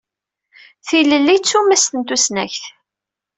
[0.87, 2.63] Tilelli d tumast n tusnakt.